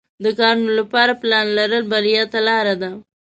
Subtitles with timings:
[0.23, 2.89] د کارونو لپاره پلان لرل بریا ته لار ده.